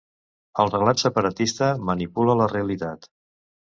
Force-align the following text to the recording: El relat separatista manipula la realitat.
El 0.63 0.71
relat 0.77 1.03
separatista 1.03 1.71
manipula 1.93 2.41
la 2.43 2.53
realitat. 2.59 3.11